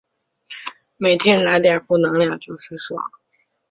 [0.97, 2.99] 每天来点负能量就是爽